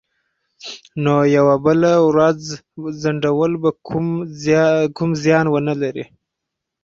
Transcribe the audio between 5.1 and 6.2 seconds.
زیان ونه لري